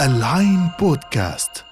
العين 0.00 0.70
بودكاست. 0.80 1.64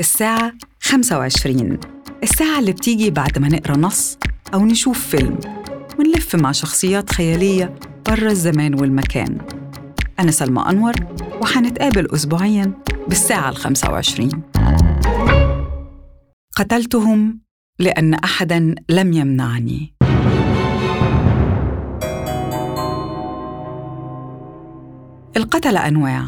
الساعة 0.00 0.52
25 0.82 1.80
الساعة 2.22 2.58
اللي 2.58 2.72
بتيجي 2.72 3.10
بعد 3.10 3.38
ما 3.38 3.48
نقرأ 3.48 3.76
نص 3.76 4.18
أو 4.54 4.64
نشوف 4.64 5.06
فيلم. 5.06 5.38
ونلف 5.98 6.36
مع 6.36 6.52
شخصيات 6.52 7.10
خيالية 7.12 7.74
برا 8.06 8.30
الزمان 8.30 8.80
والمكان. 8.80 9.38
أنا 10.18 10.30
سلمى 10.30 10.64
أنور 10.70 10.94
وحنتقابل 11.42 12.14
أسبوعياً 12.14 12.72
بالساعة 13.08 13.48
الخمسة 13.48 13.90
وعشرين. 13.90 14.42
قتلتهم 16.56 17.40
لأن 17.78 18.14
أحداً 18.14 18.74
لم 18.88 19.12
يمنعني. 19.12 19.99
القتلة 25.36 25.88
أنواع. 25.88 26.26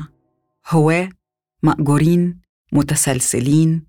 هواة 0.70 1.08
مأجورين 1.62 2.40
متسلسلين 2.72 3.86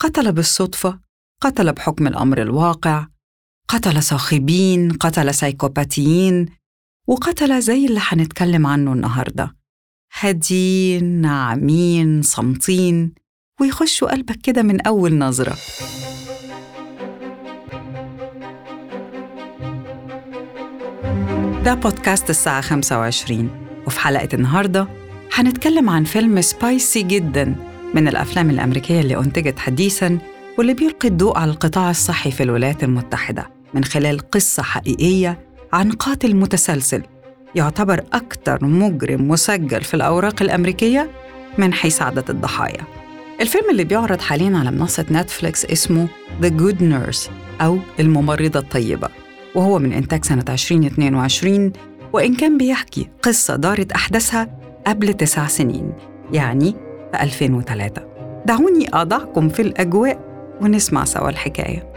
قتل 0.00 0.32
بالصدفة 0.32 1.00
قتل 1.40 1.72
بحكم 1.72 2.06
الأمر 2.06 2.42
الواقع 2.42 3.06
قتل 3.68 4.02
صاخبين 4.02 4.92
قتل 4.92 5.34
سايكوباتيين 5.34 6.46
وقتل 7.06 7.60
زي 7.62 7.86
اللي 7.86 8.00
حنتكلم 8.00 8.66
عنه 8.66 8.92
النهاردة. 8.92 9.56
هادين 10.20 11.04
ناعمين 11.04 12.22
صامتين 12.22 13.12
ويخشوا 13.60 14.10
قلبك 14.10 14.36
كده 14.36 14.62
من 14.62 14.80
أول 14.80 15.18
نظرة. 15.18 15.56
ده 21.64 21.74
بودكاست 21.74 22.30
الساعة 22.30 22.60
25 22.60 23.63
وفي 23.86 24.00
حلقة 24.00 24.28
النهاردة 24.34 24.88
هنتكلم 25.34 25.90
عن 25.90 26.04
فيلم 26.04 26.40
سبايسي 26.40 27.02
جدا 27.02 27.54
من 27.94 28.08
الأفلام 28.08 28.50
الأمريكية 28.50 29.00
اللي 29.00 29.16
أنتجت 29.18 29.58
حديثاً 29.58 30.18
واللي 30.58 30.74
بيلقي 30.74 31.08
الضوء 31.08 31.38
على 31.38 31.50
القطاع 31.50 31.90
الصحي 31.90 32.30
في 32.30 32.42
الولايات 32.42 32.84
المتحدة 32.84 33.50
من 33.74 33.84
خلال 33.84 34.30
قصة 34.30 34.62
حقيقية 34.62 35.38
عن 35.72 35.92
قاتل 35.92 36.36
متسلسل 36.36 37.02
يعتبر 37.54 38.04
أكثر 38.12 38.64
مجرم 38.64 39.28
مسجل 39.28 39.82
في 39.82 39.94
الأوراق 39.94 40.42
الأمريكية 40.42 41.10
من 41.58 41.72
حيث 41.72 42.02
عدد 42.02 42.30
الضحايا. 42.30 42.80
الفيلم 43.40 43.70
اللي 43.70 43.84
بيعرض 43.84 44.20
حاليا 44.20 44.58
على 44.58 44.70
منصة 44.70 45.06
نتفليكس 45.10 45.64
اسمه 45.64 46.08
The 46.42 46.46
Good 46.46 46.80
Nurse 46.80 47.30
أو 47.60 47.78
الممرضة 48.00 48.58
الطيبة 48.60 49.08
وهو 49.54 49.78
من 49.78 49.92
إنتاج 49.92 50.24
سنة 50.24 50.44
2022 50.48 51.72
وإن 52.14 52.34
كان 52.34 52.58
بيحكي 52.58 53.08
قصة 53.22 53.56
دارت 53.56 53.92
أحداثها 53.92 54.58
قبل 54.86 55.14
تسع 55.14 55.46
سنين 55.46 55.92
يعني 56.32 56.74
في 57.12 57.22
2003 57.22 58.02
دعوني 58.46 58.86
أضعكم 58.92 59.48
في 59.48 59.62
الأجواء 59.62 60.18
ونسمع 60.60 61.04
سوا 61.04 61.28
الحكاية. 61.28 61.92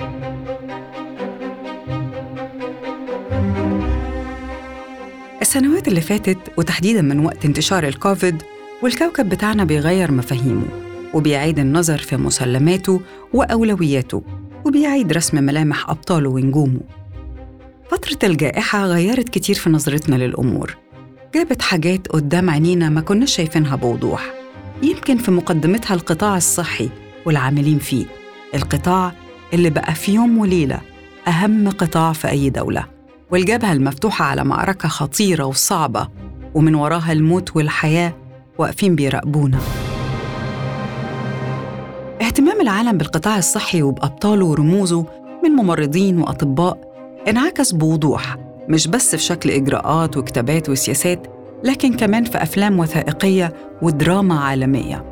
السنوات 5.41 5.87
اللي 5.87 6.01
فاتت 6.01 6.37
وتحديداً 6.57 7.01
من 7.01 7.25
وقت 7.25 7.45
انتشار 7.45 7.87
الكوفيد 7.87 8.43
والكوكب 8.83 9.29
بتاعنا 9.29 9.63
بيغير 9.63 10.11
مفاهيمه 10.11 10.67
وبيعيد 11.13 11.59
النظر 11.59 11.97
في 11.97 12.17
مسلماته 12.17 13.01
وأولوياته 13.33 14.23
وبيعيد 14.65 15.13
رسم 15.13 15.43
ملامح 15.43 15.89
أبطاله 15.89 16.29
ونجومه. 16.29 16.79
فترة 17.91 18.29
الجائحة 18.29 18.85
غيرت 18.85 19.29
كتير 19.29 19.55
في 19.55 19.69
نظرتنا 19.69 20.15
للأمور. 20.15 20.77
جابت 21.35 21.61
حاجات 21.61 22.07
قدام 22.07 22.49
عينينا 22.49 22.89
ما 22.89 23.01
كناش 23.01 23.35
شايفينها 23.35 23.75
بوضوح. 23.75 24.33
يمكن 24.83 25.17
في 25.17 25.31
مقدمتها 25.31 25.93
القطاع 25.93 26.37
الصحي 26.37 26.89
والعاملين 27.25 27.79
فيه. 27.79 28.05
القطاع 28.55 29.11
اللي 29.53 29.69
بقى 29.69 29.95
في 29.95 30.13
يوم 30.13 30.37
وليلة 30.37 30.81
أهم 31.27 31.69
قطاع 31.69 32.13
في 32.13 32.29
أي 32.29 32.49
دولة. 32.49 32.85
والجبهة 33.31 33.71
المفتوحة 33.73 34.25
على 34.25 34.43
معركة 34.43 34.89
خطيرة 34.89 35.43
وصعبة 35.45 36.07
ومن 36.55 36.75
وراها 36.75 37.11
الموت 37.11 37.55
والحياة 37.55 38.13
واقفين 38.57 38.95
بيراقبونا. 38.95 39.59
اهتمام 42.21 42.61
العالم 42.61 42.97
بالقطاع 42.97 43.37
الصحي 43.37 43.81
وبأبطاله 43.81 44.45
ورموزه 44.45 45.05
من 45.43 45.49
ممرضين 45.51 46.19
وأطباء 46.19 46.86
انعكس 47.27 47.71
بوضوح 47.71 48.37
مش 48.69 48.87
بس 48.87 49.15
في 49.15 49.21
شكل 49.21 49.51
إجراءات 49.51 50.17
وكتابات 50.17 50.69
وسياسات 50.69 51.27
لكن 51.63 51.93
كمان 51.93 52.23
في 52.23 52.43
أفلام 52.43 52.79
وثائقية 52.79 53.53
ودراما 53.81 54.39
عالمية. 54.39 55.05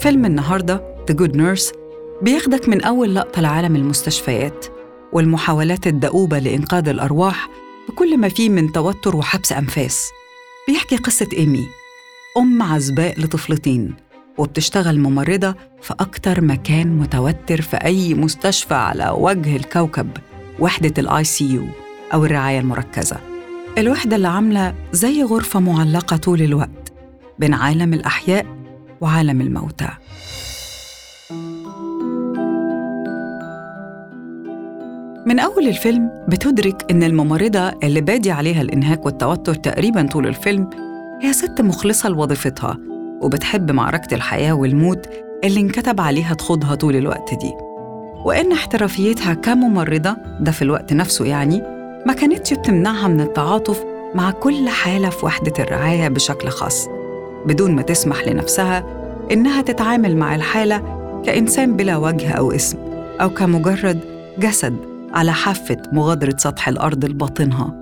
فيلم 0.00 0.24
النهاردة 0.24 0.94
The 1.10 1.14
Good 1.14 1.32
Nurse 1.32 1.74
بياخدك 2.22 2.68
من 2.68 2.82
أول 2.82 3.14
لقطة 3.14 3.42
لعالم 3.42 3.76
المستشفيات 3.76 4.66
والمحاولات 5.12 5.86
الدؤوبة 5.86 6.38
لإنقاذ 6.38 6.88
الأرواح 6.88 7.48
بكل 7.88 8.18
ما 8.18 8.28
فيه 8.28 8.48
من 8.48 8.72
توتر 8.72 9.16
وحبس 9.16 9.52
أنفاس. 9.52 10.10
بيحكي 10.68 10.96
قصة 10.96 11.28
إيمي 11.32 11.66
أم 12.36 12.62
عزباء 12.62 13.20
لطفلتين 13.20 13.94
وبتشتغل 14.38 15.00
ممرضة 15.00 15.54
في 15.82 15.94
أكتر 16.00 16.40
مكان 16.40 16.98
متوتر 16.98 17.60
في 17.60 17.76
أي 17.76 18.14
مستشفى 18.14 18.74
على 18.74 19.14
وجه 19.18 19.56
الكوكب. 19.56 20.08
وحدة 20.62 20.94
ال 20.98 21.24
ICU 21.24 21.64
أو 22.14 22.24
الرعاية 22.24 22.58
المركزة. 22.58 23.16
الوحدة 23.78 24.16
اللي 24.16 24.28
عاملة 24.28 24.74
زي 24.92 25.22
غرفة 25.22 25.60
معلقة 25.60 26.16
طول 26.16 26.42
الوقت 26.42 26.92
بين 27.38 27.54
عالم 27.54 27.94
الأحياء 27.94 28.46
وعالم 29.00 29.40
الموتى. 29.40 29.88
من 35.26 35.40
أول 35.40 35.68
الفيلم 35.68 36.24
بتدرك 36.28 36.90
إن 36.90 37.02
الممرضة 37.02 37.68
اللي 37.68 38.00
بادي 38.00 38.30
عليها 38.30 38.62
الإنهاك 38.62 39.06
والتوتر 39.06 39.54
تقريباً 39.54 40.06
طول 40.06 40.26
الفيلم 40.26 40.70
هي 41.22 41.32
ست 41.32 41.60
مخلصة 41.60 42.08
لوظيفتها 42.08 42.78
وبتحب 43.22 43.70
معركة 43.70 44.14
الحياة 44.14 44.52
والموت 44.52 45.06
اللي 45.44 45.60
انكتب 45.60 46.00
عليها 46.00 46.34
تخوضها 46.34 46.74
طول 46.74 46.96
الوقت 46.96 47.34
دي. 47.34 47.71
وإن 48.24 48.52
احترافيتها 48.52 49.34
كممرضة 49.34 50.16
ده 50.40 50.52
في 50.52 50.62
الوقت 50.62 50.92
نفسه 50.92 51.24
يعني 51.24 51.62
ما 52.06 52.12
كانتش 52.12 52.54
بتمنعها 52.54 53.08
من 53.08 53.20
التعاطف 53.20 53.84
مع 54.14 54.30
كل 54.30 54.68
حالة 54.68 55.10
في 55.10 55.26
وحدة 55.26 55.52
الرعاية 55.58 56.08
بشكل 56.08 56.48
خاص. 56.48 56.88
بدون 57.46 57.70
ما 57.74 57.82
تسمح 57.82 58.28
لنفسها 58.28 58.84
إنها 59.32 59.62
تتعامل 59.62 60.16
مع 60.16 60.34
الحالة 60.34 60.82
كإنسان 61.26 61.76
بلا 61.76 61.96
وجه 61.96 62.30
أو 62.32 62.52
اسم 62.52 62.78
أو 63.20 63.30
كمجرد 63.30 64.00
جسد 64.38 64.76
على 65.14 65.32
حافة 65.32 65.76
مغادرة 65.92 66.34
سطح 66.38 66.68
الأرض 66.68 67.04
لباطنها. 67.04 67.74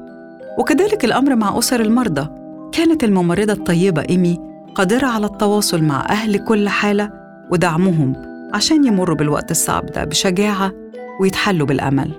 وكذلك 0.58 1.04
الأمر 1.04 1.36
مع 1.36 1.58
أسر 1.58 1.80
المرضى. 1.80 2.28
كانت 2.72 3.04
الممرضة 3.04 3.52
الطيبة 3.52 4.02
إيمي 4.10 4.38
قادرة 4.74 5.06
على 5.06 5.26
التواصل 5.26 5.82
مع 5.82 6.06
أهل 6.10 6.44
كل 6.44 6.68
حالة 6.68 7.10
ودعمهم 7.50 8.29
عشان 8.54 8.84
يمروا 8.84 9.16
بالوقت 9.16 9.50
الصعب 9.50 9.86
ده 9.86 10.04
بشجاعة 10.04 10.72
ويتحلوا 11.20 11.66
بالأمل. 11.66 12.10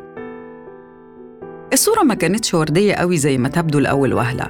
الصورة 1.73 2.03
ما 2.03 2.13
كانتش 2.13 2.53
وردية 2.53 2.93
قوي 2.93 3.17
زي 3.17 3.37
ما 3.37 3.49
تبدو 3.49 3.79
لأول 3.79 4.13
وهلة 4.13 4.47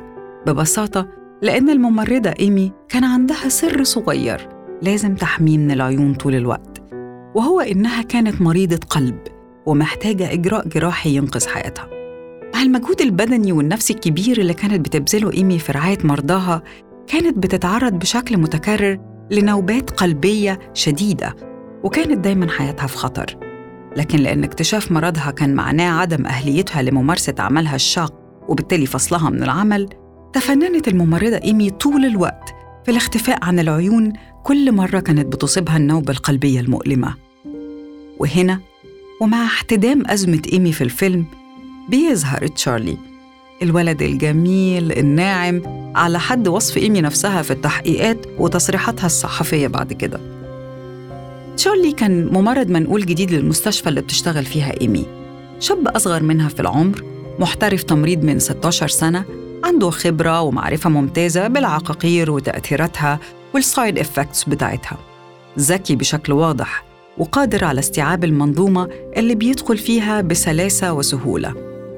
ببساطة 0.47 1.07
لأن 1.41 1.69
الممرضة 1.69 2.33
إيمي 2.39 2.71
كان 2.89 3.03
عندها 3.03 3.49
سر 3.49 3.83
صغير 3.83 4.49
لازم 4.81 5.15
تحميه 5.15 5.57
من 5.57 5.71
العيون 5.71 6.13
طول 6.13 6.35
الوقت 6.35 6.81
وهو 7.35 7.59
إنها 7.59 8.01
كانت 8.01 8.41
مريضة 8.41 8.79
قلب 8.89 9.19
ومحتاجة 9.65 10.33
إجراء 10.33 10.67
جراحي 10.67 11.15
ينقذ 11.15 11.47
حياتها. 11.47 11.87
مع 12.55 12.61
المجهود 12.61 13.01
البدني 13.01 13.51
والنفسي 13.51 13.93
الكبير 13.93 14.37
اللي 14.41 14.53
كانت 14.53 14.85
بتبذله 14.85 15.33
إيمي 15.33 15.59
في 15.59 15.71
رعاية 15.71 15.97
مرضاها 16.03 16.61
كانت 17.07 17.37
بتتعرض 17.37 17.93
بشكل 17.93 18.37
متكرر 18.37 18.99
لنوبات 19.31 19.89
قلبية 19.89 20.59
شديدة 20.73 21.35
وكانت 21.83 22.17
دايما 22.17 22.49
حياتها 22.49 22.87
في 22.87 22.97
خطر. 22.97 23.37
لكن 23.97 24.19
لأن 24.19 24.43
اكتشاف 24.43 24.91
مرضها 24.91 25.31
كان 25.31 25.55
معناه 25.55 25.99
عدم 26.01 26.25
أهليتها 26.25 26.81
لممارسة 26.81 27.35
عملها 27.39 27.75
الشاق 27.75 28.13
وبالتالي 28.47 28.85
فصلها 28.85 29.29
من 29.29 29.43
العمل 29.43 29.89
تفننت 30.33 30.87
الممرضة 30.87 31.39
إيمي 31.43 31.69
طول 31.69 32.05
الوقت 32.05 32.55
في 32.85 32.91
الاختفاء 32.91 33.45
عن 33.45 33.59
العيون 33.59 34.13
كل 34.43 34.71
مرة 34.71 34.99
كانت 34.99 35.25
بتصيبها 35.33 35.77
النوبة 35.77 36.13
القلبية 36.13 36.59
المؤلمة. 36.59 37.15
وهنا 38.19 38.59
ومع 39.21 39.45
احتدام 39.45 40.03
أزمة 40.07 40.41
إيمي 40.53 40.71
في 40.71 40.83
الفيلم 40.83 41.25
بيظهر 41.89 42.47
تشارلي 42.47 42.97
الولد 43.61 44.01
الجميل 44.01 44.91
الناعم 44.91 45.61
على 45.95 46.19
حد 46.19 46.47
وصف 46.47 46.77
إيمي 46.77 47.01
نفسها 47.01 47.41
في 47.41 47.51
التحقيقات 47.51 48.25
وتصريحاتها 48.39 49.05
الصحفية 49.05 49.67
بعد 49.67 49.93
كده. 49.93 50.40
تشارلي 51.57 51.91
كان 51.91 52.27
ممرض 52.33 52.69
منقول 52.69 53.05
جديد 53.05 53.31
للمستشفى 53.31 53.89
اللي 53.89 54.01
بتشتغل 54.01 54.45
فيها 54.45 54.81
إيمي. 54.81 55.05
شاب 55.59 55.87
أصغر 55.87 56.23
منها 56.23 56.49
في 56.49 56.59
العمر 56.59 57.03
محترف 57.39 57.83
تمريض 57.83 58.23
من 58.23 58.39
16 58.39 58.87
سنة 58.87 59.25
عنده 59.63 59.89
خبرة 59.89 60.41
ومعرفة 60.41 60.89
ممتازة 60.89 61.47
بالعقاقير 61.47 62.31
وتأثيراتها 62.31 63.19
وال 63.53 63.68
side 63.68 63.99
effects 63.99 64.43
بتاعتها. 64.43 64.97
ذكي 65.59 65.95
بشكل 65.95 66.33
واضح 66.33 66.85
وقادر 67.17 67.65
على 67.65 67.79
استيعاب 67.79 68.23
المنظومة 68.23 68.89
اللي 69.17 69.35
بيدخل 69.35 69.77
فيها 69.77 70.21
بسلاسة 70.21 70.93
وسهولة. 70.93 71.53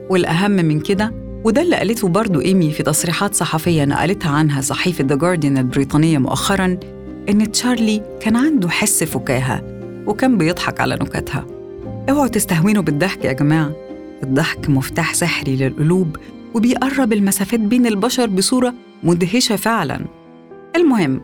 والأهم 0.10 0.52
من 0.52 0.80
كده 0.80 1.14
وده 1.44 1.62
اللي 1.62 1.76
قالته 1.76 2.08
برضو 2.08 2.42
إيمي 2.42 2.72
في 2.72 2.84
تصريحات 2.84 3.36
صحفية 3.36 3.86
نقلتها 3.86 4.32
عنها 4.32 4.62
صحيفة 4.62 5.04
The 5.04 5.20
Guardian 5.20 5.58
البريطانية 5.58 6.18
مؤخراً 6.18 6.78
إن 7.30 7.52
تشارلي 7.52 8.02
كان 8.22 8.36
عنده 8.36 8.70
حس 8.70 9.04
فكاهة 9.04 9.64
وكان 10.08 10.38
بيضحك 10.38 10.82
على 10.82 10.96
نكتها 10.96 11.46
اوعوا 12.10 12.28
تستهونوا 12.28 12.84
بالضحك 12.84 13.26
يا 13.26 13.34
جماعة. 13.34 13.76
الضحك 14.24 14.70
مفتاح 14.70 15.14
سحري 15.14 15.56
للقلوب 15.56 16.18
وبيقرب 16.54 17.14
المسافات 17.14 17.60
بين 17.60 17.86
البشر 17.86 18.26
بصورة 18.26 18.74
مدهشة 19.04 19.56
فعلاً. 19.56 20.06
المهم 20.76 21.22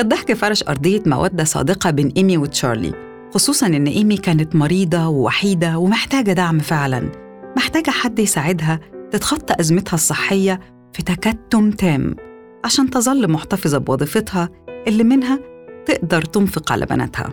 الضحك 0.00 0.32
فرش 0.32 0.62
أرضية 0.68 1.02
مودة 1.06 1.44
صادقة 1.44 1.90
بين 1.90 2.12
إيمي 2.16 2.38
وتشارلي 2.38 2.92
خصوصاً 3.34 3.66
إن 3.66 3.86
إيمي 3.86 4.16
كانت 4.16 4.56
مريضة 4.56 5.08
ووحيدة 5.08 5.78
ومحتاجة 5.78 6.32
دعم 6.32 6.58
فعلاً. 6.58 7.08
محتاجة 7.56 7.90
حد 7.90 8.18
يساعدها 8.18 8.80
تتخطى 9.10 9.54
أزمتها 9.60 9.94
الصحية 9.94 10.60
في 10.92 11.02
تكتم 11.02 11.70
تام 11.70 12.16
عشان 12.64 12.90
تظل 12.90 13.30
محتفظة 13.30 13.78
بوظيفتها 13.78 14.48
اللي 14.88 15.04
منها 15.04 15.38
تقدر 15.86 16.22
تنفق 16.22 16.72
على 16.72 16.86
بناتها. 16.86 17.32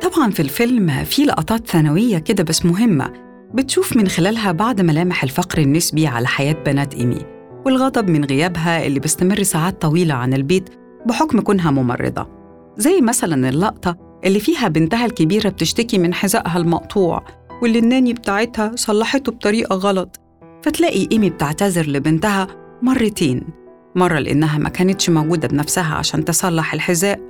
طبعاً 0.00 0.30
في 0.30 0.40
الفيلم 0.40 1.04
في 1.04 1.24
لقطات 1.24 1.66
ثانوية 1.66 2.18
كده 2.18 2.44
بس 2.44 2.64
مهمة 2.64 3.12
بتشوف 3.54 3.96
من 3.96 4.08
خلالها 4.08 4.52
بعض 4.52 4.80
ملامح 4.80 5.22
الفقر 5.22 5.58
النسبي 5.58 6.06
على 6.06 6.26
حياة 6.26 6.52
بنات 6.52 6.94
إيمي 6.94 7.26
والغضب 7.66 8.10
من 8.10 8.24
غيابها 8.24 8.86
اللي 8.86 9.00
بيستمر 9.00 9.42
ساعات 9.42 9.82
طويلة 9.82 10.14
عن 10.14 10.34
البيت 10.34 10.68
بحكم 11.06 11.40
كونها 11.40 11.70
ممرضة. 11.70 12.28
زي 12.76 13.00
مثلا 13.00 13.48
اللقطة 13.48 13.96
اللي 14.24 14.40
فيها 14.40 14.68
بنتها 14.68 15.06
الكبيرة 15.06 15.48
بتشتكي 15.48 15.98
من 15.98 16.14
حذائها 16.14 16.58
المقطوع 16.58 17.24
واللي 17.62 17.78
الناني 17.78 18.12
بتاعتها 18.12 18.72
صلحته 18.76 19.32
بطريقة 19.32 19.76
غلط. 19.76 20.20
فتلاقي 20.62 21.08
إيمي 21.12 21.30
بتعتذر 21.30 21.86
لبنتها 21.86 22.46
مرتين 22.82 23.61
مرة 23.94 24.18
لأنها 24.18 24.58
ما 24.58 24.68
كانتش 24.68 25.10
موجودة 25.10 25.48
بنفسها 25.48 25.94
عشان 25.94 26.24
تصلح 26.24 26.74
الحذاء 26.74 27.20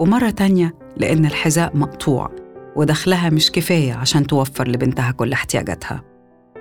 ومرة 0.00 0.30
تانية 0.30 0.74
لأن 0.96 1.26
الحذاء 1.26 1.76
مقطوع 1.76 2.30
ودخلها 2.76 3.30
مش 3.30 3.50
كفاية 3.50 3.92
عشان 3.94 4.26
توفر 4.26 4.68
لبنتها 4.68 5.10
كل 5.10 5.32
احتياجاتها. 5.32 6.02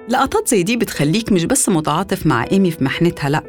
لقطات 0.10 0.48
زي 0.48 0.64
دي 0.64 0.78
بتخليك 0.78 1.32
مش 1.32 1.46
بس 1.46 1.70
متعاطف 1.70 2.28
مع 2.28 2.46
إيمي 2.52 2.72
في 2.72 2.84
محنتها 2.84 3.30
لأ 3.30 3.44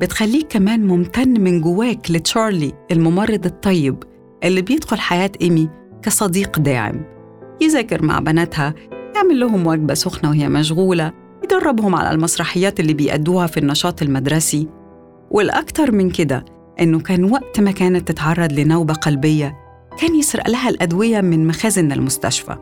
بتخليك 0.00 0.46
كمان 0.48 0.86
ممتن 0.86 1.40
من 1.40 1.60
جواك 1.60 2.10
لتشارلي 2.10 2.72
الممرض 2.92 3.46
الطيب 3.46 4.02
اللي 4.44 4.62
بيدخل 4.62 4.98
حياة 4.98 5.30
إيمي 5.42 5.68
كصديق 6.02 6.58
داعم. 6.58 7.04
يذاكر 7.60 8.02
مع 8.04 8.18
بناتها 8.18 8.74
يعمل 9.14 9.40
لهم 9.40 9.66
وجبة 9.66 9.94
سخنة 9.94 10.30
وهي 10.30 10.48
مشغولة 10.48 11.12
يدربهم 11.44 11.94
على 11.94 12.10
المسرحيات 12.10 12.80
اللي 12.80 12.94
بيأدوها 12.94 13.46
في 13.46 13.60
النشاط 13.60 14.02
المدرسي 14.02 14.68
والأكثر 15.32 15.92
من 15.92 16.10
كده 16.10 16.44
إنه 16.80 17.00
كان 17.00 17.24
وقت 17.24 17.60
ما 17.60 17.70
كانت 17.70 18.08
تتعرض 18.08 18.52
لنوبة 18.52 18.94
قلبية 18.94 19.56
كان 19.98 20.14
يسرق 20.14 20.48
لها 20.48 20.68
الأدوية 20.68 21.20
من 21.20 21.46
مخازن 21.46 21.92
المستشفى. 21.92 22.56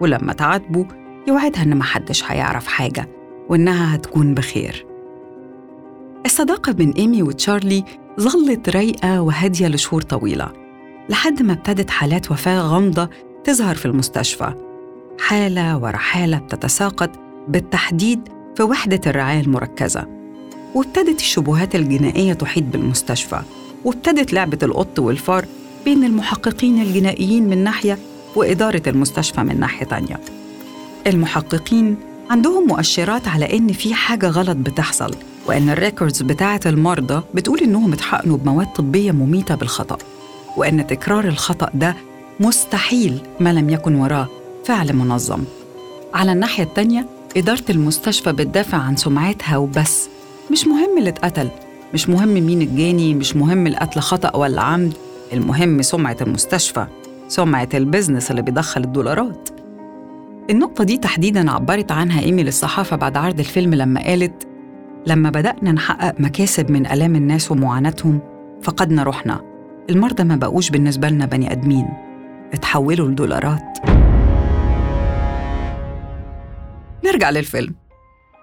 ولما 0.00 0.32
تعاتبه 0.32 0.86
يوعدها 1.28 1.62
إن 1.62 1.76
محدش 1.76 2.24
هيعرف 2.24 2.66
حاجة 2.66 3.08
وإنها 3.48 3.94
هتكون 3.94 4.34
بخير. 4.34 4.86
الصداقة 6.26 6.72
بين 6.72 6.90
إيمي 6.90 7.22
وتشارلي 7.22 7.84
ظلت 8.20 8.68
رايقة 8.68 9.20
وهادية 9.20 9.68
لشهور 9.68 10.02
طويلة 10.02 10.52
لحد 11.08 11.42
ما 11.42 11.52
ابتدت 11.52 11.90
حالات 11.90 12.30
وفاة 12.30 12.60
غامضة 12.60 13.10
تظهر 13.44 13.74
في 13.74 13.86
المستشفى. 13.86 14.54
حالة 15.20 15.78
ورا 15.78 15.96
حالة 15.96 16.38
بتتساقط 16.38 17.10
بالتحديد 17.48 18.28
في 18.56 18.62
وحدة 18.62 19.00
الرعاية 19.06 19.40
المركزة. 19.40 20.15
وابتدت 20.76 21.20
الشبهات 21.20 21.74
الجنائية 21.74 22.32
تحيط 22.32 22.64
بالمستشفى 22.64 23.40
وابتدت 23.84 24.32
لعبة 24.32 24.58
القط 24.62 24.98
والفار 24.98 25.46
بين 25.84 26.04
المحققين 26.04 26.82
الجنائيين 26.82 27.48
من 27.48 27.64
ناحية 27.64 27.98
وإدارة 28.34 28.82
المستشفى 28.86 29.40
من 29.40 29.60
ناحية 29.60 29.86
تانية. 29.86 30.20
المحققين 31.06 31.96
عندهم 32.30 32.66
مؤشرات 32.66 33.28
على 33.28 33.56
إن 33.56 33.72
في 33.72 33.94
حاجة 33.94 34.28
غلط 34.28 34.56
بتحصل 34.56 35.14
وإن 35.46 35.70
الريكوردز 35.70 36.22
بتاعة 36.22 36.60
المرضى 36.66 37.22
بتقول 37.34 37.58
إنهم 37.60 37.92
اتحقنوا 37.92 38.36
بمواد 38.36 38.72
طبية 38.72 39.12
مميتة 39.12 39.54
بالخطأ 39.54 39.98
وإن 40.56 40.86
تكرار 40.86 41.24
الخطأ 41.24 41.70
ده 41.74 41.96
مستحيل 42.40 43.18
ما 43.40 43.52
لم 43.52 43.70
يكن 43.70 43.94
وراه 43.94 44.28
فعل 44.64 44.92
منظم. 44.92 45.44
على 46.14 46.32
الناحية 46.32 46.64
التانية 46.64 47.06
إدارة 47.36 47.64
المستشفى 47.70 48.32
بتدافع 48.32 48.78
عن 48.78 48.96
سمعتها 48.96 49.56
وبس. 49.56 50.08
مش 50.50 50.66
مهم 50.66 50.98
اللي 50.98 51.08
اتقتل 51.08 51.48
مش 51.94 52.08
مهم 52.08 52.28
مين 52.28 52.62
الجاني 52.62 53.14
مش 53.14 53.36
مهم 53.36 53.66
القتل 53.66 54.00
خطأ 54.00 54.36
ولا 54.36 54.62
عمد 54.62 54.92
المهم 55.32 55.82
سمعة 55.82 56.16
المستشفى 56.20 56.86
سمعة 57.28 57.68
البزنس 57.74 58.30
اللي 58.30 58.42
بيدخل 58.42 58.84
الدولارات. 58.84 59.48
النقطة 60.50 60.84
دي 60.84 60.98
تحديداً 60.98 61.50
عبرت 61.50 61.92
عنها 61.92 62.20
إيمي 62.20 62.42
للصحافة 62.42 62.96
بعد 62.96 63.16
عرض 63.16 63.38
الفيلم 63.38 63.74
لما 63.74 64.02
قالت 64.04 64.48
لما 65.06 65.30
بدأنا 65.30 65.72
نحقق 65.72 66.14
مكاسب 66.20 66.70
من 66.70 66.86
آلام 66.86 67.16
الناس 67.16 67.52
ومعاناتهم 67.52 68.20
فقدنا 68.62 69.02
روحنا. 69.02 69.40
المرضى 69.90 70.24
ما 70.24 70.36
بقوش 70.36 70.70
بالنسبة 70.70 71.08
لنا 71.08 71.26
بني 71.26 71.52
آدمين. 71.52 71.88
اتحولوا 72.52 73.08
لدولارات. 73.08 73.78
نرجع 77.04 77.30
للفيلم. 77.30 77.74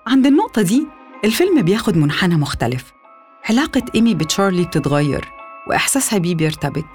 عند 0.08 0.26
النقطة 0.26 0.62
دي 0.62 0.88
الفيلم 1.24 1.62
بياخد 1.62 1.98
منحنى 1.98 2.36
مختلف. 2.36 2.94
علاقة 3.50 3.81
إيمي 3.96 4.16
بتشارلي 4.16 4.64
بتتغير 4.64 5.31
وإحساسها 5.68 6.20
بيه 6.20 6.36
بيرتبك. 6.36 6.86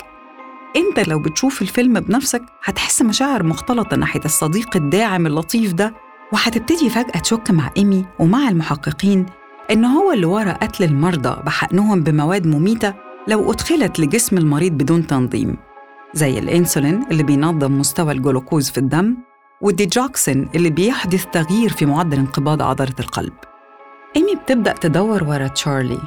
أنت 0.77 1.09
لو 1.09 1.19
بتشوف 1.19 1.63
الفيلم 1.63 2.01
بنفسك 2.01 2.43
هتحس 2.65 3.03
مشاعر 3.03 3.43
مختلطة 3.43 3.97
ناحية 3.97 4.21
الصديق 4.25 4.77
الداعم 4.77 5.27
اللطيف 5.27 5.73
ده 5.73 5.95
وهتبتدي 6.33 6.91
فجأة 6.91 7.21
تشك 7.21 7.51
مع 7.51 7.71
إيمي 7.77 8.05
ومع 8.19 8.49
المحققين 8.49 9.27
إن 9.71 9.85
هو 9.85 10.13
اللي 10.13 10.27
ورا 10.27 10.53
قتل 10.53 10.85
المرضى 10.85 11.43
بحقنهم 11.43 12.03
بمواد 12.03 12.47
مميتة 12.47 12.95
لو 13.29 13.53
أدخلت 13.53 14.01
لجسم 14.01 14.39
المريض 14.39 14.73
بدون 14.73 15.07
تنظيم 15.07 15.57
زي 16.15 16.39
الإنسولين 16.39 17.05
اللي 17.11 17.23
بينظم 17.23 17.79
مستوى 17.79 18.13
الجلوكوز 18.13 18.71
في 18.71 18.79
الدم 18.79 19.17
والديجوكسين 19.61 20.49
اللي 20.55 20.71
بيحدث 20.71 21.25
تغيير 21.33 21.69
في 21.73 21.87
معدل 21.87 22.19
انقباض 22.19 22.63
عضلة 22.63 22.95
القلب. 23.01 23.33
إيمي 24.17 24.35
بتبدأ 24.35 24.73
تدور 24.73 25.25
ورا 25.25 25.49
تشارلي 25.49 25.99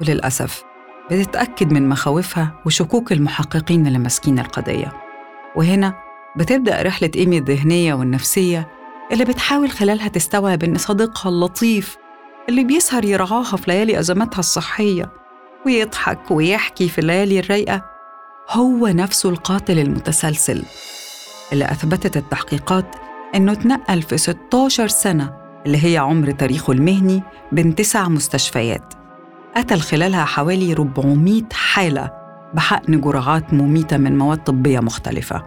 وللأسف 0.00 0.64
بتتأكد 1.10 1.72
من 1.72 1.88
مخاوفها 1.88 2.54
وشكوك 2.66 3.12
المحققين 3.12 3.86
اللي 3.86 3.98
ماسكين 3.98 4.38
القضية. 4.38 4.92
وهنا 5.56 5.94
بتبدأ 6.36 6.82
رحلة 6.82 7.10
إيمي 7.16 7.38
الذهنية 7.38 7.94
والنفسية 7.94 8.68
اللي 9.12 9.24
بتحاول 9.24 9.70
خلالها 9.70 10.08
تستوعب 10.08 10.62
إن 10.64 10.78
صديقها 10.78 11.30
اللطيف 11.30 11.96
اللي 12.48 12.64
بيسهر 12.64 13.04
يرعاها 13.04 13.56
في 13.56 13.70
ليالي 13.70 13.98
أزماتها 13.98 14.38
الصحية 14.38 15.10
ويضحك 15.66 16.30
ويحكي 16.30 16.88
في 16.88 16.98
الليالي 16.98 17.38
الرايقة 17.38 17.84
هو 18.50 18.86
نفسه 18.88 19.28
القاتل 19.28 19.78
المتسلسل 19.78 20.62
اللي 21.52 21.64
أثبتت 21.64 22.16
التحقيقات 22.16 22.96
إنه 23.34 23.52
اتنقل 23.52 24.02
في 24.02 24.18
16 24.18 24.88
سنة 24.88 25.43
اللي 25.66 25.84
هي 25.84 25.98
عمر 25.98 26.30
تاريخه 26.30 26.72
المهني 26.72 27.22
بين 27.52 27.74
تسع 27.74 28.08
مستشفيات. 28.08 28.94
قتل 29.56 29.80
خلالها 29.80 30.24
حوالي 30.24 30.72
400 30.72 31.42
حالة 31.52 32.10
بحقن 32.54 33.00
جرعات 33.00 33.54
مميتة 33.54 33.96
من 33.96 34.18
مواد 34.18 34.38
طبية 34.44 34.80
مختلفة. 34.80 35.42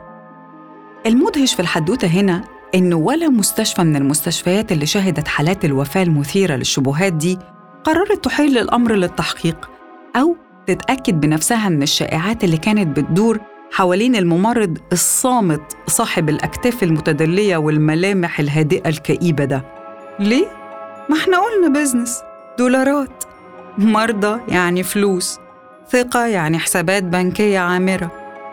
المدهش 1.06 1.54
في 1.54 1.60
الحدوتة 1.60 2.08
هنا 2.08 2.42
إن 2.76 2.94
ولا 2.94 3.30
مستشفى 3.30 3.84
من 3.84 3.96
المستشفيات 3.96 4.72
اللي 4.72 4.86
شهدت 4.86 5.28
حالات 5.28 5.66
الوفاة 5.66 6.04
المثيرة 6.04 6.56
للشبهات 6.56 7.14
دي 7.14 7.40
قررت 7.84 8.26
تحيل 8.26 8.58
الأمر 8.58 8.94
للتحقيق 8.94 9.70
أو 10.16 10.36
تتأكد 10.68 11.20
بنفسها 11.22 11.70
من 11.70 11.84
الشائعات 11.84 12.44
اللي 12.44 12.58
كانت 12.58 13.00
بتدور 13.00 13.40
حوالين 13.72 14.16
الممرض 14.16 14.78
الصامت 14.92 15.62
صاحب 15.88 16.30
الأكتاف 16.30 16.84
المتدلية 16.84 17.58
والملامح 17.58 18.40
الهادئة 18.40 18.90
الكئيبة 18.90 19.46
ده. 19.46 19.66
ليه؟ 20.20 20.48
ما 21.10 21.18
إحنا 21.18 21.38
قلنا 21.40 21.80
بزنس 21.80 22.24
دولارات. 22.58 23.24
مرضى 23.78 24.40
يعني 24.48 24.84
فلوس. 24.84 25.40
ثقة 25.90 26.26
يعني 26.26 26.60
حسابات 26.60 27.04
بنكية 27.04 27.60
عامرة. 27.60 28.12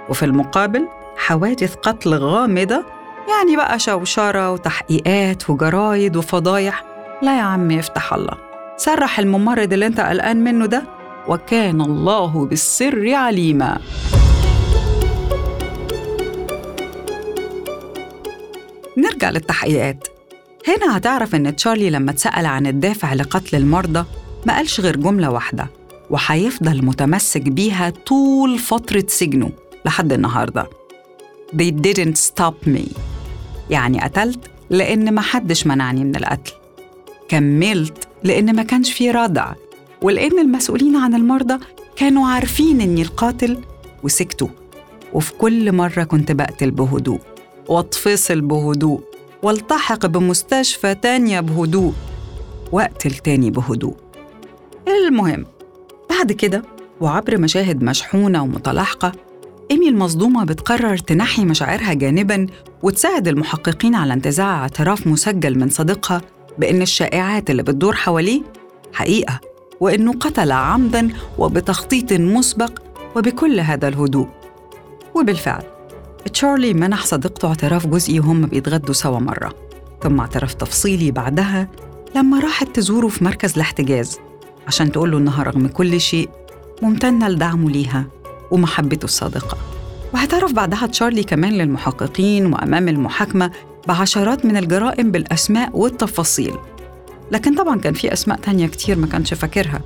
وفي 0.09 0.25
المقابل 0.25 0.89
حوادث 1.17 1.75
قتل 1.75 2.15
غامضة 2.15 2.85
يعني 3.29 3.57
بقى 3.57 3.79
شوشرة 3.79 4.51
وتحقيقات 4.51 5.51
وجرايد 5.51 6.17
وفضايح. 6.17 6.85
لا 7.23 7.39
يا 7.39 7.43
عم 7.43 7.71
يفتح 7.71 8.15
الله. 8.15 8.35
سرح 8.77 9.19
الممرض 9.19 9.73
اللي 9.73 9.87
انت 9.87 10.01
قلقان 10.01 10.45
منه 10.45 10.67
ده. 10.67 10.83
وكان 11.29 11.81
الله 11.81 12.47
بالسر 12.47 13.15
عليما. 13.15 13.79
نرجع 18.97 19.31
للتحقيقات. 19.31 20.14
هنا 20.69 20.97
هتعرف 20.97 21.35
إن 21.35 21.57
تشارلي 21.57 21.91
لما 21.91 22.11
اتسأل 22.11 22.47
عن 22.47 22.67
الدافع 22.67 23.15
لقتل 23.15 23.57
المرضى 23.57 24.05
ما 24.47 24.57
قالش 24.57 24.81
غير 24.81 24.97
جملة 24.97 25.31
واحدة 25.31 25.67
وهيفضل 26.11 26.85
متمسك 26.85 27.43
بيها 27.43 27.91
طول 28.07 28.59
فترة 28.59 29.05
سجنه 29.09 29.51
لحد 29.87 30.13
النهاردة. 30.13 30.69
They 31.57 31.71
didn't 31.71 32.17
stop 32.17 32.69
me. 32.69 32.89
يعني 33.71 34.01
قتلت 34.01 34.51
لأن 34.71 35.15
ما 35.15 35.21
حدش 35.21 35.67
منعني 35.67 36.05
من 36.05 36.17
القتل. 36.17 36.53
كملت 37.29 38.09
لأن 38.25 38.57
ما 38.57 38.63
كانش 38.63 38.93
في 38.93 39.11
ردع 39.11 39.53
ولأن 40.03 40.39
المسؤولين 40.39 40.97
عن 40.97 41.15
المرضى 41.15 41.59
كانوا 41.97 42.29
عارفين 42.29 42.81
إني 42.81 43.03
القاتل 43.03 43.59
وسكتوا. 44.03 44.49
وفي 45.13 45.33
كل 45.33 45.73
مرة 45.73 46.05
كنت 46.05 46.33
بقتل 46.33 46.71
بهدوء 46.71 47.21
واتفصل 47.69 48.41
بهدوء. 48.41 49.14
والتحق 49.45 50.07
بمستشفى 50.07 50.95
تانية 50.95 51.41
بهدوء. 51.41 51.93
واقتل 52.73 53.11
تاني 53.11 53.51
بهدوء. 53.51 53.97
المهم 54.89 55.47
بعد 56.11 56.33
كده 56.33 56.63
وعبر 57.01 57.39
مشاهد 57.39 57.83
مشحونة 57.83 58.43
ومتلاحقة 58.43 59.13
إيمي 59.71 59.89
المصدومة 59.89 60.45
بتقرر 60.45 60.97
تنحي 60.97 61.45
مشاعرها 61.45 61.95
جانباً 61.95 62.47
وتساعد 62.83 63.29
المحققين 63.29 63.95
على 63.95 64.13
انتزاع 64.13 64.61
اعتراف 64.63 65.07
مسجل 65.07 65.59
من 65.59 65.69
صديقها 65.69 66.21
بأن 66.59 66.83
الشائعات 66.83 67.51
اللي 67.51 67.63
بتدور 67.63 67.95
حواليه 67.95 68.43
حقيقة 68.93 69.41
وإنه 69.81 70.13
قتل 70.13 70.53
عمداً 70.53 71.09
وبتخطيط 71.39 72.13
مسبق 72.13 72.83
وبكل 73.17 73.61
هذا 73.61 73.89
الهدوء. 73.89 74.29
وبالفعل 75.15 75.74
تشارلي 76.33 76.75
منح 76.75 77.05
صديقته 77.05 77.49
اعتراف 77.49 77.87
جزئي 77.87 78.21
وهم 78.21 78.47
بيتغدوا 78.47 78.95
سوا 78.95 79.19
مرة. 79.19 79.53
ثم 80.03 80.21
اعتراف 80.21 80.55
تفصيلي 80.55 81.11
بعدها 81.11 81.69
لما 82.17 82.41
راحت 82.41 82.77
تزوره 82.77 83.09
في 83.09 83.25
مركز 83.25 83.55
الاحتجاز 83.55 84.19
عشان 84.67 84.93
تقول 84.93 85.11
له 85.11 85.19
إنها 85.19 85.43
رغم 85.43 85.69
كل 85.69 86.01
شيء 86.01 86.29
ممتنة 86.83 87.29
لدعمه 87.29 87.71
ليها 87.71 88.07
ومحبته 88.51 89.05
الصادقة. 89.05 89.59
واعترف 90.15 90.53
بعدها 90.53 90.87
تشارلي 90.87 91.25
كمان 91.25 91.53
للمحققين 91.53 92.53
وأمام 92.53 92.89
المحاكمة 92.89 93.51
بعشرات 93.89 94.45
من 94.47 94.57
الجرائم 94.57 95.11
بالأسماء 95.11 95.71
والتفاصيل. 95.79 96.55
لكن 97.31 97.55
طبعا 97.55 97.79
كان 97.79 97.95
في 97.95 98.13
أسماء 98.13 98.39
تانية 98.39 98.67
كتير 98.67 98.99
ما 98.99 99.07
كانش 99.07 99.35
فاكرها 99.35 99.81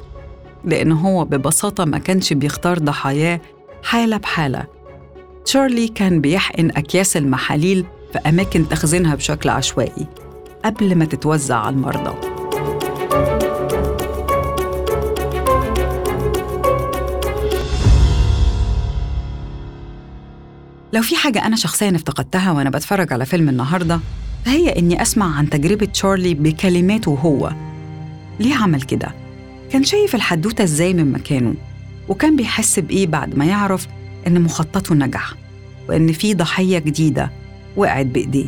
لأن 0.64 0.92
هو 0.92 1.24
ببساطة 1.24 1.84
ما 1.84 1.98
كانش 1.98 2.32
بيختار 2.32 2.78
ضحاياه 2.78 3.40
حالة 3.82 4.16
بحالة. 4.16 4.77
تشارلي 5.44 5.88
كان 5.88 6.20
بيحقن 6.20 6.70
أكياس 6.76 7.16
المحاليل 7.16 7.84
في 8.12 8.18
أماكن 8.18 8.68
تخزينها 8.68 9.14
بشكل 9.14 9.48
عشوائي 9.48 10.06
قبل 10.64 10.94
ما 10.94 11.04
تتوزع 11.04 11.56
على 11.56 11.76
المرضى. 11.76 12.14
لو 20.92 21.02
في 21.02 21.16
حاجة 21.16 21.46
أنا 21.46 21.56
شخصياً 21.56 21.96
افتقدتها 21.96 22.52
وأنا 22.52 22.70
بتفرج 22.70 23.12
على 23.12 23.26
فيلم 23.26 23.48
النهاردة 23.48 24.00
فهي 24.44 24.78
إني 24.78 25.02
أسمع 25.02 25.36
عن 25.36 25.50
تجربة 25.50 25.86
تشارلي 25.86 26.34
بكلماته 26.34 27.10
هو. 27.10 27.52
ليه 28.40 28.54
عمل 28.54 28.82
كده؟ 28.82 29.14
كان 29.70 29.84
شايف 29.84 30.14
الحدوتة 30.14 30.64
إزاي 30.64 30.94
من 30.94 31.12
مكانه؟ 31.12 31.54
وكان 32.08 32.36
بيحس 32.36 32.78
بإيه 32.78 33.06
بعد 33.06 33.38
ما 33.38 33.44
يعرف 33.44 33.86
إن 34.26 34.40
مخططه 34.42 34.94
نجح 34.94 35.34
وإن 35.88 36.12
في 36.12 36.34
ضحية 36.34 36.78
جديدة 36.78 37.30
وقعت 37.76 38.06
بإيديه. 38.06 38.46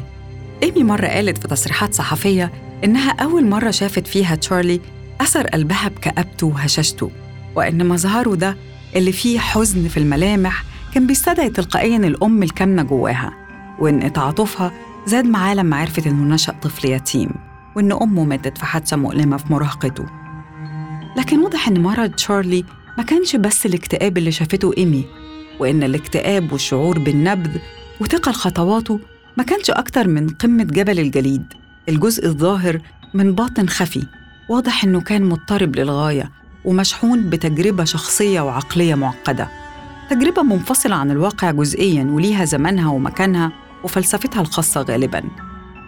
إيمي 0.62 0.84
مرة 0.84 1.06
قالت 1.06 1.38
في 1.38 1.48
تصريحات 1.48 1.94
صحفية 1.94 2.52
إنها 2.84 3.10
أول 3.10 3.46
مرة 3.46 3.70
شافت 3.70 4.06
فيها 4.06 4.34
تشارلي 4.34 4.80
أثر 5.20 5.46
قلبها 5.46 5.88
بكآبته 5.88 6.46
وهشاشته 6.46 7.10
وإن 7.56 7.88
مظهره 7.88 8.34
ده 8.34 8.56
اللي 8.96 9.12
فيه 9.12 9.38
حزن 9.38 9.88
في 9.88 9.96
الملامح 9.96 10.64
كان 10.94 11.06
بيستدعي 11.06 11.50
تلقائيا 11.50 11.96
الأم 11.96 12.42
الكامنة 12.42 12.82
جواها 12.82 13.32
وإن 13.78 14.12
تعاطفها 14.12 14.72
زاد 15.06 15.24
معاه 15.24 15.54
لما 15.54 15.76
عرفت 15.76 16.06
إنه 16.06 16.34
نشأ 16.34 16.52
طفل 16.62 16.88
يتيم 16.88 17.30
وإن 17.76 17.92
أمه 17.92 18.24
ماتت 18.24 18.58
في 18.58 18.64
حادثة 18.64 18.96
مؤلمة 18.96 19.36
في 19.36 19.52
مراهقته. 19.52 20.04
لكن 21.16 21.38
واضح 21.38 21.68
إن 21.68 21.82
مرض 21.82 22.10
تشارلي 22.10 22.64
ما 22.98 23.04
كانش 23.04 23.36
بس 23.36 23.66
الاكتئاب 23.66 24.18
اللي 24.18 24.32
شافته 24.32 24.72
إيمي 24.78 25.04
وإن 25.60 25.82
الاكتئاب 25.82 26.52
والشعور 26.52 26.98
بالنبذ 26.98 27.50
وثقل 28.00 28.32
خطواته 28.32 29.00
ما 29.36 29.44
كانش 29.44 29.70
أكتر 29.70 30.08
من 30.08 30.28
قمة 30.28 30.64
جبل 30.64 30.98
الجليد. 30.98 31.44
الجزء 31.88 32.26
الظاهر 32.26 32.80
من 33.14 33.32
باطن 33.32 33.68
خفي 33.68 34.06
واضح 34.48 34.84
إنه 34.84 35.00
كان 35.00 35.24
مضطرب 35.24 35.76
للغاية 35.76 36.30
ومشحون 36.64 37.30
بتجربة 37.30 37.84
شخصية 37.84 38.40
وعقلية 38.40 38.94
معقدة. 38.94 39.48
تجربة 40.10 40.42
منفصلة 40.42 40.94
عن 40.96 41.10
الواقع 41.10 41.50
جزئياً 41.50 42.04
وليها 42.04 42.44
زمانها 42.44 42.90
ومكانها 42.90 43.52
وفلسفتها 43.84 44.40
الخاصة 44.40 44.82
غالباً. 44.82 45.22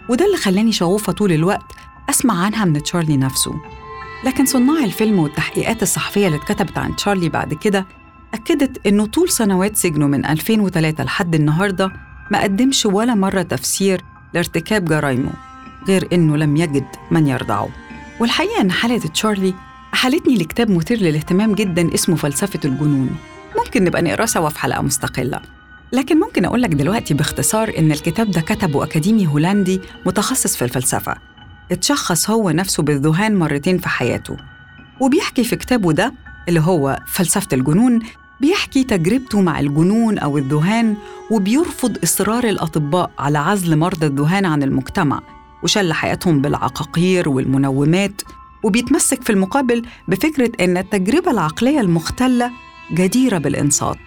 وده 0.09 0.25
اللي 0.25 0.37
خلاني 0.37 0.71
شغوفة 0.71 1.13
طول 1.13 1.31
الوقت 1.31 1.71
أسمع 2.09 2.45
عنها 2.45 2.65
من 2.65 2.83
تشارلي 2.83 3.17
نفسه. 3.17 3.53
لكن 4.25 4.45
صناع 4.45 4.83
الفيلم 4.83 5.19
والتحقيقات 5.19 5.83
الصحفية 5.83 6.27
اللي 6.27 6.37
اتكتبت 6.37 6.77
عن 6.77 6.95
تشارلي 6.95 7.29
بعد 7.29 7.53
كده 7.53 7.85
أكدت 8.33 8.87
إنه 8.87 9.05
طول 9.05 9.29
سنوات 9.29 9.75
سجنه 9.75 10.07
من 10.07 10.25
2003 10.25 11.03
لحد 11.03 11.35
النهاردة 11.35 11.91
ما 12.31 12.43
قدمش 12.43 12.85
ولا 12.85 13.15
مرة 13.15 13.41
تفسير 13.41 14.01
لارتكاب 14.33 14.85
جرايمه 14.85 15.31
غير 15.87 16.07
إنه 16.13 16.37
لم 16.37 16.57
يجد 16.57 16.85
من 17.11 17.27
يرضعه. 17.27 17.69
والحقيقة 18.19 18.61
إن 18.61 18.71
حالة 18.71 18.97
تشارلي 18.99 19.53
أحالتني 19.93 20.35
لكتاب 20.37 20.69
مثير 20.69 20.97
للاهتمام 20.99 21.55
جدا 21.55 21.93
اسمه 21.93 22.15
فلسفة 22.15 22.59
الجنون. 22.65 23.09
ممكن 23.57 23.83
نبقى 23.83 24.01
نقراه 24.01 24.25
سوا 24.25 24.49
في 24.49 24.59
حلقة 24.59 24.81
مستقلة. 24.81 25.39
لكن 25.93 26.19
ممكن 26.19 26.45
أقول 26.45 26.61
لك 26.61 26.69
دلوقتي 26.69 27.13
باختصار 27.13 27.73
إن 27.77 27.91
الكتاب 27.91 28.31
ده 28.31 28.41
كتبه 28.41 28.83
أكاديمي 28.83 29.27
هولندي 29.27 29.81
متخصص 30.05 30.55
في 30.55 30.65
الفلسفة. 30.65 31.15
اتشخص 31.71 32.29
هو 32.29 32.49
نفسه 32.49 32.83
بالذهان 32.83 33.35
مرتين 33.35 33.77
في 33.77 33.89
حياته 33.89 34.37
وبيحكي 34.99 35.43
في 35.43 35.55
كتابه 35.55 35.91
ده 35.93 36.13
اللي 36.49 36.59
هو 36.59 36.99
فلسفة 37.07 37.47
الجنون 37.53 37.99
بيحكي 38.43 38.83
تجربته 38.83 39.41
مع 39.41 39.59
الجنون 39.59 40.17
أو 40.17 40.37
الذهان 40.37 40.95
وبيرفض 41.31 41.97
إصرار 42.03 42.43
الأطباء 42.43 43.11
على 43.19 43.37
عزل 43.37 43.77
مرضى 43.77 44.05
الذهان 44.05 44.45
عن 44.45 44.63
المجتمع 44.63 45.21
وشل 45.63 45.93
حياتهم 45.93 46.41
بالعقاقير 46.41 47.29
والمنومات 47.29 48.21
وبيتمسك 48.63 49.23
في 49.23 49.29
المقابل 49.29 49.81
بفكرة 50.07 50.51
أن 50.59 50.77
التجربة 50.77 51.31
العقلية 51.31 51.79
المختلة 51.79 52.51
جديرة 52.93 53.37
بالإنصات 53.37 53.97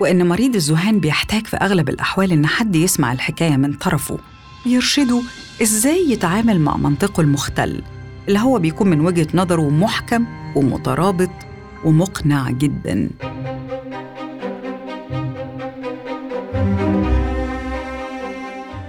وإن 0.00 0.28
مريض 0.28 0.54
الذهان 0.54 1.00
بيحتاج 1.00 1.46
في 1.46 1.56
أغلب 1.56 1.88
الأحوال 1.88 2.32
إن 2.32 2.46
حد 2.46 2.76
يسمع 2.76 3.12
الحكاية 3.12 3.56
من 3.56 3.72
طرفه 3.72 4.18
يرشده 4.66 5.20
إزاي 5.62 6.10
يتعامل 6.10 6.60
مع 6.60 6.76
منطقه 6.76 7.20
المختل 7.20 7.82
اللي 8.28 8.38
هو 8.38 8.58
بيكون 8.58 8.88
من 8.90 9.00
وجهة 9.00 9.28
نظره 9.34 9.70
محكم 9.70 10.26
ومترابط 10.56 11.30
ومقنع 11.84 12.50
جدا. 12.50 13.10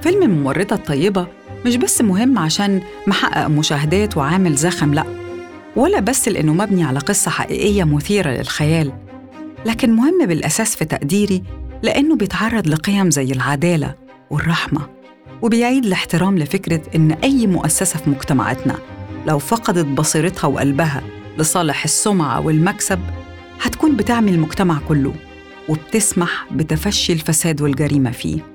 فيلم 0.03 0.23
الممرضة 0.23 0.75
الطيبة 0.75 1.27
مش 1.65 1.75
بس 1.75 2.01
مهم 2.01 2.37
عشان 2.39 2.81
محقق 3.07 3.47
مشاهدات 3.47 4.17
وعامل 4.17 4.55
زخم 4.55 4.93
لأ. 4.93 5.03
ولا 5.75 5.99
بس 5.99 6.27
لأنه 6.27 6.53
مبني 6.53 6.83
على 6.83 6.99
قصة 6.99 7.31
حقيقية 7.31 7.83
مثيرة 7.83 8.29
للخيال 8.29 8.91
لكن 9.65 9.91
مهم 9.95 10.25
بالأساس 10.27 10.75
في 10.75 10.85
تقديري 10.85 11.43
لأنه 11.83 12.15
بيتعرض 12.15 12.67
لقيم 12.67 13.11
زي 13.11 13.31
العدالة 13.31 13.95
والرحمة 14.29 14.81
وبيعيد 15.41 15.85
الاحترام 15.85 16.37
لفكرة 16.37 16.81
إن 16.95 17.11
أي 17.11 17.47
مؤسسة 17.47 17.99
في 17.99 18.09
مجتمعاتنا 18.09 18.75
لو 19.27 19.39
فقدت 19.39 19.85
بصيرتها 19.85 20.47
وقلبها 20.47 21.01
لصالح 21.37 21.83
السمعة 21.83 22.39
والمكسب 22.45 22.99
هتكون 23.61 23.95
بتعمي 23.95 24.31
المجتمع 24.31 24.79
كله 24.87 25.13
وبتسمح 25.69 26.47
بتفشي 26.51 27.13
الفساد 27.13 27.61
والجريمة 27.61 28.11
فيه. 28.11 28.52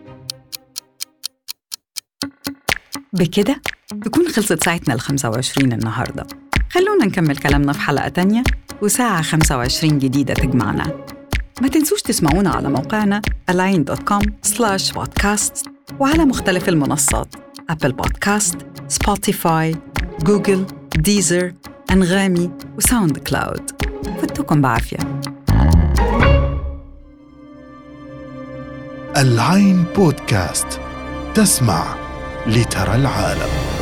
بكده 3.13 3.63
تكون 4.05 4.29
خلصت 4.29 4.65
ساعتنا 4.65 4.95
ال 4.95 5.01
25 5.01 5.73
النهارده. 5.73 6.27
خلونا 6.71 7.05
نكمل 7.05 7.37
كلامنا 7.37 7.73
في 7.73 7.81
حلقة 7.81 8.09
تانية 8.09 8.43
وساعة 8.83 9.23
25 9.23 9.99
جديدة 9.99 10.35
تجمعنا. 10.35 11.05
ما 11.61 11.69
تنسوش 11.69 12.03
تسمعونا 12.03 12.51
على 12.51 12.69
موقعنا 12.69 13.23
align.com 13.51 14.25
slash 14.47 14.93
podcast 14.93 15.71
وعلى 16.01 16.25
مختلف 16.25 16.69
المنصات 16.69 17.35
أبل 17.71 17.93
بودكاست، 17.93 18.57
سبوتيفاي، 18.89 19.77
جوجل، 20.21 20.67
ديزر 20.97 21.53
أنغامي 21.91 22.51
وساوند 22.77 23.19
كلاود 23.19 23.71
فتكم 24.23 24.61
بعافية. 24.61 24.99
العين 29.17 29.85
بودكاست 29.97 30.81
تسمع 31.35 32.08
لترى 32.49 32.95
العالم. 32.95 33.78